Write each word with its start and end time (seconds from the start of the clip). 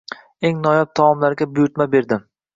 Eng 0.49 0.63
noyob 0.67 0.95
taomlarga 1.01 1.49
buyurtma 1.53 1.89
berdim. 1.95 2.27